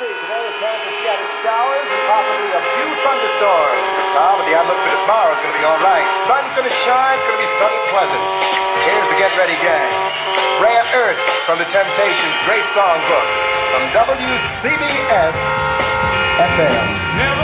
[0.00, 3.84] Showers and possibly a few thunderstorms.
[4.16, 6.08] Ah, but the outlook for tomorrow is going to be all right.
[6.24, 7.20] Sun's going to shine.
[7.20, 8.24] It's going to be sunny pleasant.
[8.88, 9.92] Here's the Get Ready Gang.
[10.56, 13.28] Rare Earth from the Temptations' great songbook
[13.76, 15.36] from WCBS
[16.48, 17.39] FM.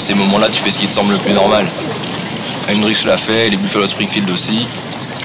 [0.00, 1.68] Dans ces moments-là, tu fais ce qui te semble le plus normal.
[2.70, 4.66] Hendrix l'a fait, les Buffalo Springfield aussi.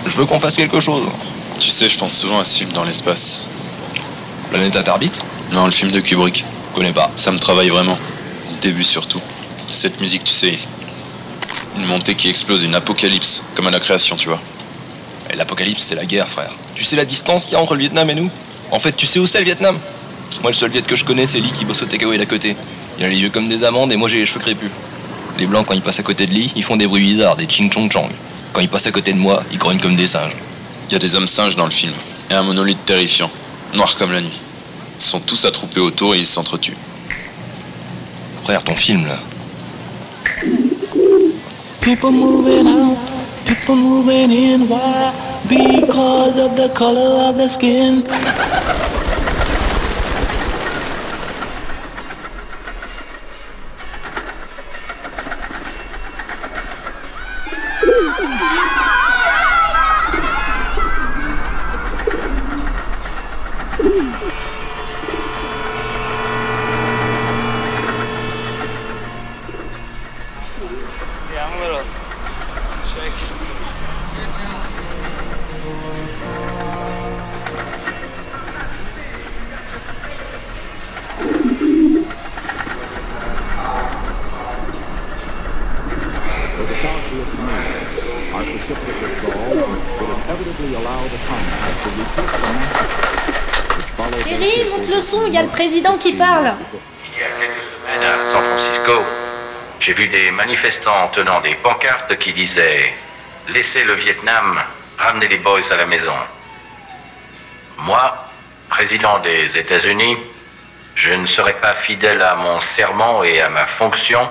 [0.05, 1.07] Je veux qu'on fasse quelque chose.
[1.61, 3.43] Tu sais, je pense souvent à ce film dans l'espace.
[4.49, 6.43] Planète Interdite Non, le film de Kubrick.
[6.67, 7.09] Je connais pas.
[7.15, 7.97] Ça me travaille vraiment.
[8.51, 9.21] Le début surtout.
[9.57, 10.59] Cette musique, tu sais.
[11.77, 14.41] Une montée qui explose, une apocalypse, comme à la création, tu vois.
[15.31, 16.51] Et L'apocalypse, c'est la guerre, frère.
[16.75, 18.29] Tu sais la distance qu'il y a entre le Vietnam et nous?
[18.71, 19.79] En fait, tu sais où c'est le Vietnam?
[20.41, 22.57] Moi, le seul Viet que je connais, c'est Lee qui bosse au takeaway d'à côté.
[22.97, 24.69] Il a les yeux comme des amandes et moi, j'ai les cheveux crépus.
[25.37, 27.47] Les blancs, quand ils passent à côté de Lee, ils font des bruits bizarres, des
[27.47, 28.09] ching chong chong.
[28.53, 30.35] Quand ils passent à côté de moi, ils grognent comme des singes.
[30.89, 31.93] Il y a des hommes singes dans le film.
[32.29, 33.29] Et un monolithe terrifiant.
[33.73, 34.39] Noir comme la nuit.
[34.97, 36.77] Ils sont tous attroupés autour et ils s'entretuent.
[38.43, 39.17] Frère, ton film, là.
[41.81, 42.97] People moving out,
[43.45, 44.67] people moving in.
[44.67, 45.11] Why?
[45.47, 48.03] Because of the color of the skin.
[94.69, 96.53] Monte le son, il y a le président qui parle.
[97.13, 99.03] Il y a quelques semaines à San Francisco,
[99.79, 102.93] j'ai vu des manifestants tenant des pancartes qui disaient
[103.49, 104.59] Laissez le Vietnam,
[104.97, 106.15] ramenez les boys à la maison.
[107.77, 108.25] Moi,
[108.69, 110.17] président des États-Unis,
[110.95, 114.27] je ne serais pas fidèle à mon serment et à ma fonction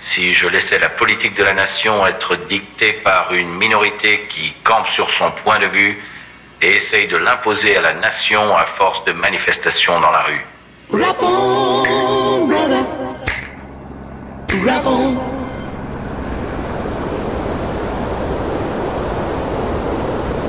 [0.00, 4.88] si je laissais la politique de la nation être dictée par une minorité qui campe
[4.88, 6.02] sur son point de vue
[6.62, 10.44] et essaye de l'imposer à la nation à force de manifestations dans la rue.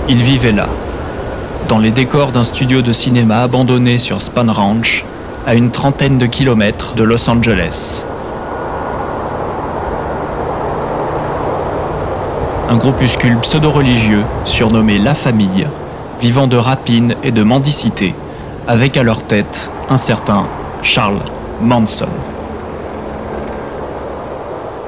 [0.08, 0.68] Il vivait là,
[1.68, 5.04] dans les décors d'un studio de cinéma abandonné sur Span Ranch,
[5.48, 8.06] à une trentaine de kilomètres de Los Angeles.
[12.76, 15.66] Un groupuscule pseudo-religieux surnommé La Famille,
[16.20, 18.14] vivant de rapine et de mendicité,
[18.68, 20.46] avec à leur tête un certain
[20.84, 21.22] Charles
[21.62, 22.10] Manson.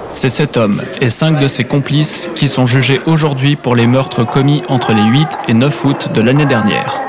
[0.09, 4.25] C'est cet homme et cinq de ses complices qui sont jugés aujourd'hui pour les meurtres
[4.25, 6.99] commis entre les 8 et 9 août de l'année dernière.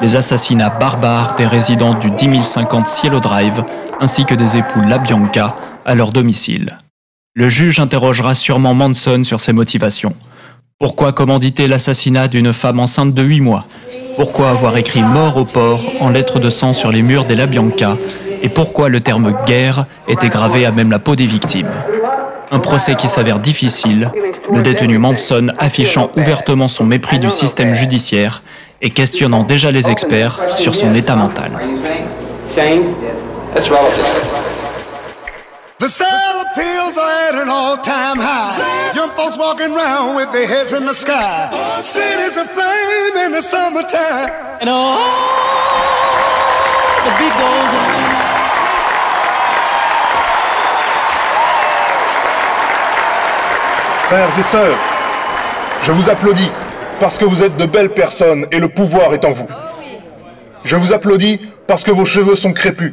[0.00, 3.64] Les assassinats barbares des résidents du 10050 Cielo Drive
[3.98, 6.78] ainsi que des époux LaBianca à leur domicile.
[7.34, 10.16] Le juge interrogera sûrement Manson sur ses motivations.
[10.80, 13.66] Pourquoi commanditer l'assassinat d'une femme enceinte de 8 mois?
[14.16, 17.96] Pourquoi avoir écrit mort au port en lettres de sang sur les murs des LaBianca
[18.42, 21.70] Et pourquoi le terme guerre était gravé à même la peau des victimes?
[22.50, 24.10] Un procès qui s'avère difficile,
[24.52, 28.42] le détenu Manson affichant ouvertement son mépris du système judiciaire
[28.82, 31.52] et questionnant déjà les experts sur son état mental.
[35.80, 38.92] The sale appeals are at an all-time high.
[38.94, 41.48] Young folks walking around with their heads in the sky.
[41.80, 44.28] Cities aflame in the summertime.
[44.60, 45.00] And oh,
[47.04, 47.90] the beat goes on.
[54.08, 54.76] Frères et sœurs,
[55.82, 56.50] je vous applaudis
[57.00, 59.46] parce que vous êtes de belles personnes et le pouvoir est en vous.
[60.62, 62.92] Je vous applaudis parce que vos cheveux sont crépus.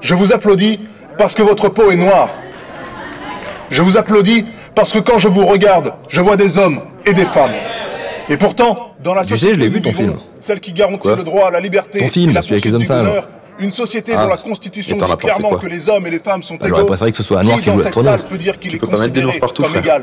[0.00, 0.78] Je vous applaudis
[1.20, 2.30] parce que votre peau est noire.
[3.70, 7.26] Je vous applaudis parce que quand je vous regarde, je vois des hommes et des
[7.26, 7.50] femmes.
[8.30, 10.18] Et pourtant, dans la Tu sais, société je l'ai où vu, ton vivons, film.
[10.40, 12.74] celle qui garantit Quoi le droit à la liberté Ton film, la celui avec les
[12.74, 13.28] hommes bonheur,
[13.58, 14.22] une société Ah.
[14.22, 16.88] dont la constitution dit clairement que les hommes et les femmes sont Bah, J'aurais égaux.
[16.88, 17.76] préféré que ce soit un noir Qui joue
[18.30, 20.00] peut dire qu'il Tu est peux pas mettre des noirs partout, frère.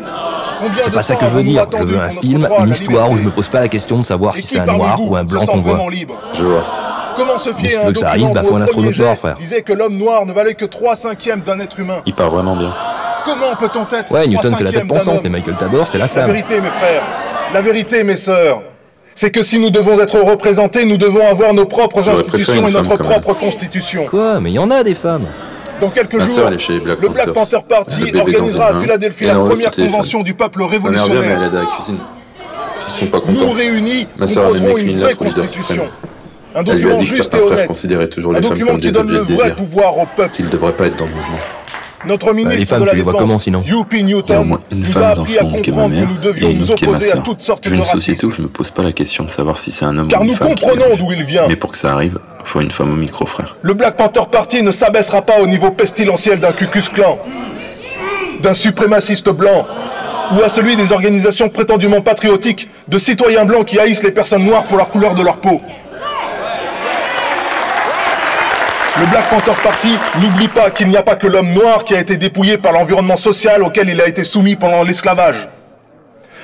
[0.77, 1.65] C'est pas ça que je veux dire.
[1.75, 4.37] Je veux un film, une histoire où je me pose pas la question de savoir
[4.37, 5.79] Et si c'est un noir ou un blanc qu'on voit.
[6.33, 6.63] Je vois.
[7.17, 8.55] Comment se fier si à tu un veux que ça arrive, bah, où faut au
[8.57, 9.35] un noir, frère.
[9.37, 12.55] disait que l'homme noir ne valait que 3 cinquièmes d'un être humain Il part vraiment
[12.55, 12.71] bien.
[13.25, 16.05] Comment peut-on être Ouais, 3 Newton c'est la tête pensante, mais Michael Tador c'est la
[16.05, 16.27] La flamme.
[16.31, 17.01] vérité, mes frères,
[17.53, 18.61] la vérité, mes sœurs,
[19.15, 22.97] c'est que si nous devons être représentés, nous devons avoir nos propres institutions et notre
[22.97, 24.05] propre constitution.
[24.05, 25.25] Quoi Mais il y en a des femmes.
[25.81, 27.33] Dans quelques jours, sœur, est Black le Black.
[27.33, 31.43] Panther Party organisera à Philadelphie la première convention du peuple vient, mais elle révolutionnaire.
[31.43, 31.97] aide à la cuisine.
[32.87, 33.53] Ils sont pas Nous contents.
[33.53, 35.87] réunis, Ma nous écrit une vraie constitution.
[36.55, 37.67] Un Elle lui a document dit que juste certains et frères honnête.
[37.67, 39.55] considéraient toujours Un les femmes document comme qui des donne objets le de vrai désir.
[39.55, 40.29] pouvoir au peuple.
[40.31, 41.37] Qu'ils ne devraient pas être dans le mouvement.
[42.05, 44.13] Notre ministre les femmes, de la tu les vois Défense, comment, sinon Youpi Il y
[44.13, 46.07] a au Newton, moins une nous a femme dans ce monde qui est ma mère
[46.07, 47.23] nous et une nous autre qui est ma sœur.
[47.23, 49.97] de une société où je me pose pas la question de savoir si c'est un
[49.97, 50.99] homme Car ou une nous femme qui comprenons dirige.
[50.99, 51.47] d'où il vient.
[51.47, 53.57] Mais pour que ça arrive, faut une femme au micro, frère.
[53.63, 57.17] Le Black Panther Party ne s'abaissera pas au niveau pestilentiel d'un Ku Klux Klan,
[58.41, 59.65] d'un suprémaciste blanc,
[60.37, 64.65] ou à celui des organisations prétendument patriotiques de citoyens blancs qui haïssent les personnes noires
[64.65, 65.61] pour leur couleur de leur peau.
[68.99, 69.89] Le Black Panther Party
[70.19, 73.15] n'oublie pas qu'il n'y a pas que l'homme noir qui a été dépouillé par l'environnement
[73.15, 75.47] social auquel il a été soumis pendant l'esclavage.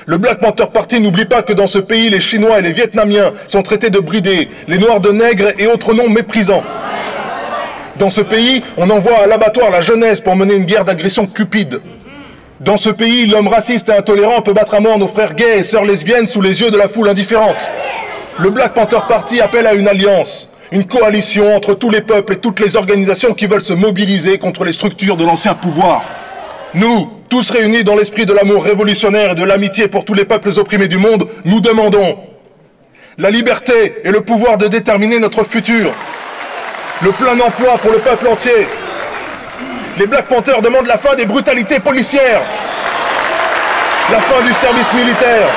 [0.06, 3.32] Le Black Panther Party n'oublie pas que dans ce pays, les Chinois et les Vietnamiens
[3.48, 6.64] sont traités de bridés, les Noirs de nègres et autres noms méprisants.
[7.98, 11.82] Dans ce pays, on envoie à l'abattoir la jeunesse pour mener une guerre d'agression cupide.
[12.60, 15.64] Dans ce pays, l'homme raciste et intolérant peut battre à mort nos frères gays et
[15.64, 17.70] sœurs lesbiennes sous les yeux de la foule indifférente.
[18.38, 22.38] Le Black Panther Party appelle à une alliance, une coalition entre tous les peuples et
[22.38, 26.02] toutes les organisations qui veulent se mobiliser contre les structures de l'ancien pouvoir.
[26.74, 30.50] Nous, tous réunis dans l'esprit de l'amour révolutionnaire et de l'amitié pour tous les peuples
[30.58, 32.18] opprimés du monde, nous demandons
[33.20, 35.92] la liberté et le pouvoir de déterminer notre futur,
[37.04, 38.68] le plein emploi pour le peuple entier.
[40.00, 42.42] Les Black Panthers demandent la fin des brutalités policières,
[44.12, 45.50] la fin du service militaire,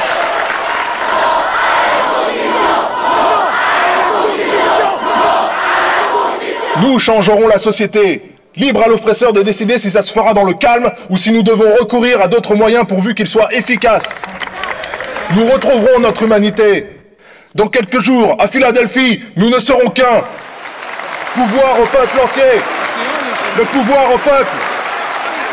[6.83, 8.23] Nous changerons la société.
[8.55, 11.43] Libre à l'oppresseur de décider si ça se fera dans le calme ou si nous
[11.43, 14.23] devons recourir à d'autres moyens pourvu qu'ils soient efficaces.
[15.35, 16.87] Nous retrouverons notre humanité.
[17.55, 20.23] Dans quelques jours, à Philadelphie, nous ne serons qu'un.
[21.35, 22.63] Pouvoir au peuple entier.
[23.59, 24.53] Le pouvoir au peuple.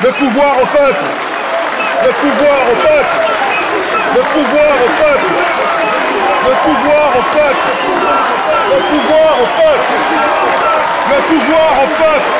[0.04, 1.04] Le pouvoir au peuple.
[2.06, 3.16] Le pouvoir au peuple.
[4.16, 5.73] Le pouvoir au peuple.
[6.46, 7.68] Le pouvoir au peuple.
[8.72, 9.94] Le pouvoir au peuple.
[11.10, 12.32] Le pouvoir au peuple.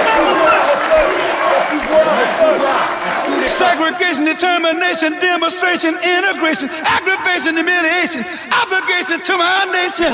[3.48, 8.24] Segregation, determination, demonstration, integration, aggravation, humiliation,
[8.64, 10.14] obligation to my nation.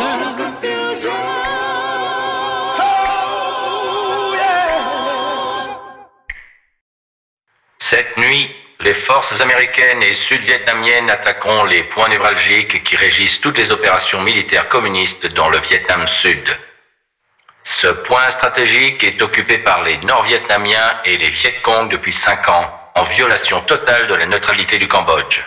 [2.79, 5.77] Oh, yeah.
[7.79, 8.49] Cette nuit,
[8.81, 14.69] les forces américaines et sud-vietnamiennes attaqueront les points névralgiques qui régissent toutes les opérations militaires
[14.69, 16.47] communistes dans le Vietnam Sud.
[17.63, 22.73] Ce point stratégique est occupé par les Nord-Vietnamiens et les Viet Cong depuis cinq ans,
[22.95, 25.41] en violation totale de la neutralité du Cambodge.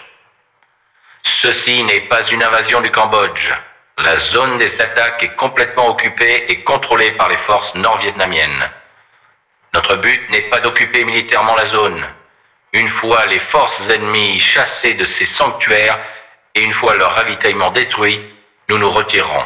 [1.23, 3.51] Ceci n'est pas une invasion du Cambodge.
[3.97, 8.71] La zone des attaques est complètement occupée et contrôlée par les forces nord-vietnamiennes.
[9.73, 12.07] Notre but n'est pas d'occuper militairement la zone.
[12.75, 15.99] Une fois les forces ennemies chassées de ces sanctuaires
[16.55, 18.19] et une fois leur ravitaillement détruit,
[18.71, 19.45] nous nous retirerons.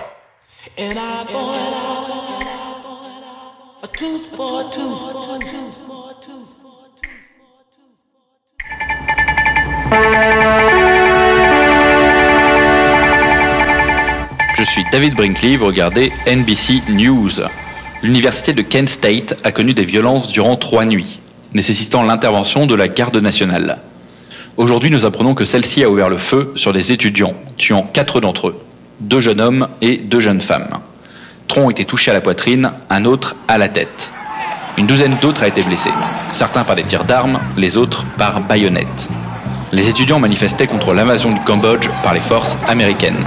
[14.57, 17.43] Je suis David Brinkley, vous regardez NBC News.
[18.03, 21.19] L'université de Kent State a connu des violences durant trois nuits,
[21.55, 23.79] nécessitant l'intervention de la garde nationale.
[24.57, 28.49] Aujourd'hui, nous apprenons que celle-ci a ouvert le feu sur des étudiants, tuant quatre d'entre
[28.49, 28.61] eux,
[29.01, 30.79] deux jeunes hommes et deux jeunes femmes.
[31.49, 34.11] Trois ont été touchés à la poitrine, un autre à la tête.
[34.79, 35.93] Une douzaine d'autres a été blessés,
[36.33, 39.09] certains par des tirs d'armes, les autres par baïonnettes.
[39.73, 43.25] Les étudiants manifestaient contre l'invasion du Cambodge par les forces américaines.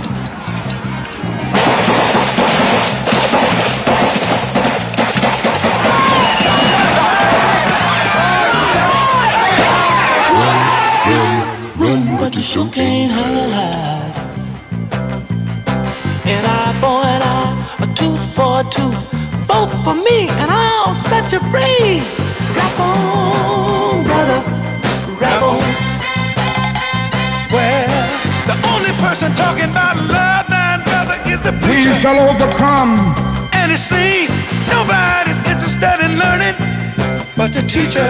[21.39, 22.01] you free.
[22.55, 24.39] Rap on, brother,
[25.19, 25.59] rap on.
[27.51, 27.87] Well,
[28.47, 31.93] the only person talking about love, then, brother, is the preacher.
[31.93, 33.15] We shall overcome.
[33.53, 36.55] And it seems nobody's interested in learning
[37.35, 38.09] but the teacher.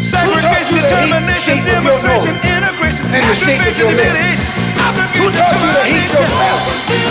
[0.00, 4.46] Segregation, determination, demonstration, integration, aggravation, humiliation,
[5.34, 7.05] the termination.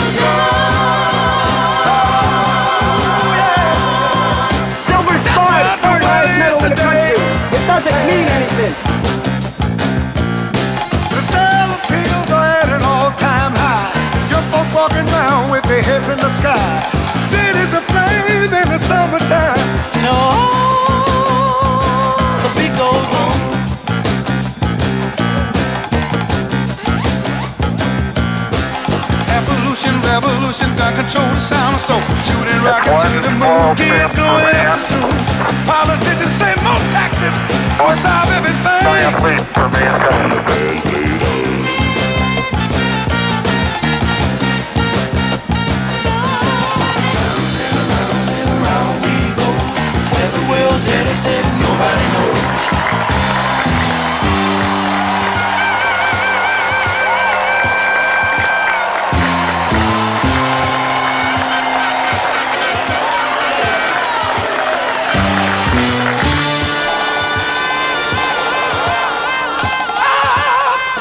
[15.96, 16.82] Around with their heads in the sky.
[17.30, 19.58] Cities aflame in the summertime.
[20.04, 20.18] No,
[22.44, 23.34] the beat goes on.
[29.30, 32.02] Evolution, revolution, gun control the sound of soul.
[32.24, 35.12] Shooting rockets to the moon, kids growing up too soon.
[35.66, 37.36] Politicians say more taxes
[37.80, 38.84] will solve everything.
[51.16, 52.62] place nobody knows.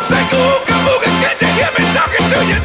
[0.09, 1.15] Think who can
[1.55, 2.59] hear me talking to you?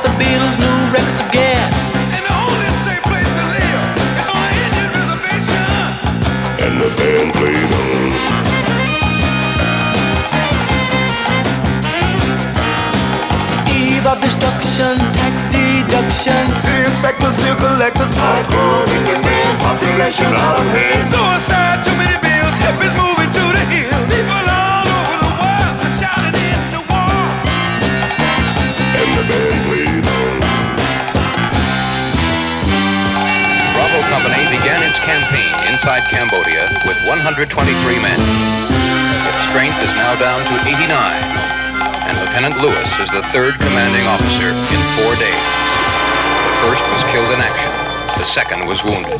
[0.00, 1.74] Rising fast, the Beatles' new records of gas.
[2.14, 3.82] And the only safe place to live
[4.16, 5.72] is on an Indian reservation.
[6.64, 8.10] And the band played on.
[13.70, 16.42] Eve of destruction, tax deduction.
[16.54, 18.16] City inspectors, bill collectors,
[19.60, 21.08] population out of hand.
[21.08, 23.99] Suicide, too many bills, hippies moving to the hill.
[34.10, 37.46] Company began its campaign inside Cambodia with 123
[38.02, 38.18] men.
[38.18, 44.50] Its strength is now down to 89, and Lieutenant Lewis is the third commanding officer
[44.50, 45.46] in four days.
[46.42, 47.70] The first was killed in action.
[48.18, 49.14] The second was wounded.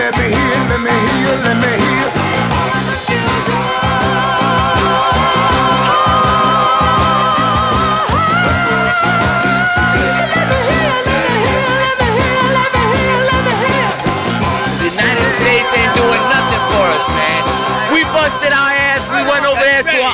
[0.00, 1.59] Let me hear, let me hear, let me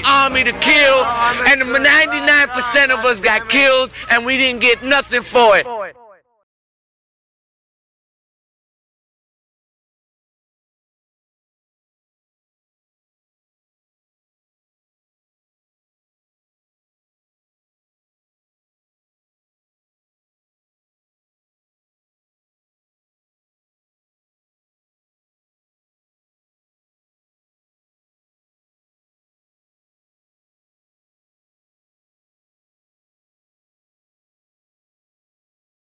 [0.06, 1.04] army to kill,
[1.48, 5.66] and 99% of us got killed, and we didn't get nothing for it.